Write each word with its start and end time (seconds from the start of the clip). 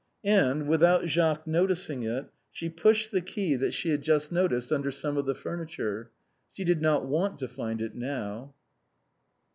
And, 0.25 0.67
without 0.67 1.05
Jacques 1.05 1.45
noticing 1.45 2.01
it, 2.01 2.25
she 2.51 2.69
pushed 2.69 3.11
the 3.11 3.21
key 3.21 3.55
that 3.57 3.71
she 3.71 3.89
had 3.91 4.01
just 4.01 4.31
noticed 4.31 4.71
under 4.71 4.89
some 4.89 5.15
of 5.15 5.27
the 5.27 5.35
furniture. 5.35 6.09
She 6.53 6.63
did 6.63 6.81
not 6.81 7.05
want 7.05 7.37
to 7.37 7.47
find 7.47 7.83
it 7.83 7.93
now. 7.93 8.55